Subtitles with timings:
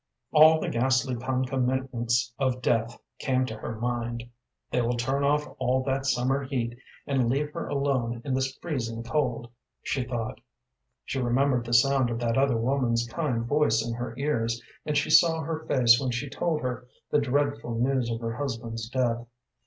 [0.31, 4.23] All the ghastly concomitants of death came to her mind.
[4.71, 9.03] "They will turn off all that summer heat, and leave her alone in this freezing
[9.03, 9.51] cold,"
[9.83, 10.41] she thought.
[11.05, 15.11] She remembered the sound of that other woman's kind voice in her ears, and she
[15.11, 19.27] saw her face when she told her the dreadful news of her husband's death.